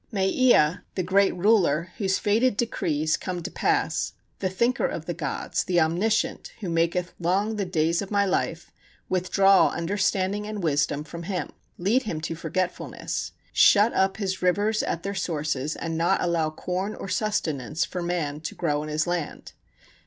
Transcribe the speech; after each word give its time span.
May 0.11 0.29
Ea, 0.29 0.79
the 0.95 1.03
great 1.05 1.35
ruler, 1.35 1.91
whose 1.99 2.17
fated 2.17 2.57
decrees 2.57 3.17
come 3.17 3.43
to 3.43 3.51
pass, 3.51 4.13
the 4.39 4.49
thinker 4.49 4.87
of 4.87 5.05
the 5.05 5.13
gods, 5.13 5.63
the 5.63 5.79
omniscient, 5.79 6.53
who 6.59 6.69
maketh 6.71 7.13
long 7.19 7.55
the 7.57 7.65
days 7.65 8.01
of 8.01 8.09
my 8.09 8.25
life, 8.25 8.71
withdraw 9.09 9.67
understanding 9.69 10.47
and 10.47 10.63
wisdom 10.63 11.03
from 11.03 11.21
him, 11.21 11.51
lead 11.77 12.01
him 12.01 12.19
to 12.21 12.33
forgetfulness, 12.33 13.33
shut 13.53 13.93
up 13.93 14.17
his 14.17 14.41
rivers 14.41 14.81
at 14.81 15.03
their 15.03 15.13
sources, 15.13 15.75
and 15.75 15.99
not 15.99 16.19
allow 16.19 16.49
corn 16.49 16.95
or 16.95 17.07
sustenance 17.07 17.85
for 17.85 18.01
man 18.01 18.39
to 18.41 18.55
grow 18.55 18.81
in 18.81 18.89
his 18.89 19.05
land. 19.05 19.53